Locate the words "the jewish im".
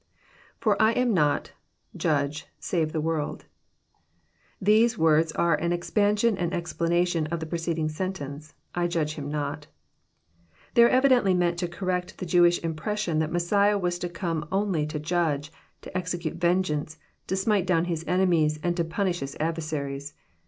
12.17-12.73